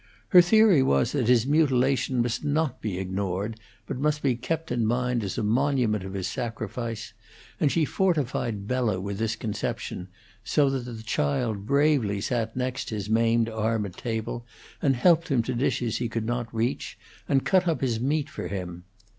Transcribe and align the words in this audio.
Her 0.29 0.41
theory 0.41 0.81
was 0.81 1.11
that 1.11 1.27
his 1.27 1.45
mutilation 1.45 2.23
must 2.23 2.43
not 2.43 2.81
be 2.81 2.97
ignored, 2.97 3.59
but 3.85 3.99
must 3.99 4.23
be 4.23 4.33
kept 4.35 4.71
in 4.71 4.83
mind 4.83 5.23
as 5.23 5.37
a 5.37 5.43
monument 5.43 6.03
of 6.03 6.15
his 6.15 6.27
sacrifice, 6.27 7.13
and 7.59 7.71
she 7.71 7.85
fortified 7.85 8.65
Bella 8.67 8.99
with 8.99 9.19
this 9.19 9.35
conception, 9.35 10.07
so 10.43 10.71
that 10.71 10.91
the 10.91 11.03
child 11.03 11.67
bravely 11.67 12.19
sat 12.19 12.55
next 12.55 12.89
his 12.89 13.11
maimed 13.11 13.47
arm 13.47 13.85
at 13.85 13.95
table 13.95 14.43
and 14.81 14.95
helped 14.95 15.27
him 15.27 15.43
to 15.43 15.53
dishes 15.53 15.97
he 15.99 16.09
could 16.09 16.25
not 16.25 16.51
reach, 16.51 16.97
and 17.29 17.45
cut 17.45 17.67
up 17.67 17.81
his 17.81 17.99
meat 17.99 18.27
for 18.27 18.47
him. 18.47 18.85